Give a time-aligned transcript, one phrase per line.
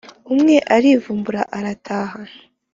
[0.33, 2.19] umwe arivumbura arataha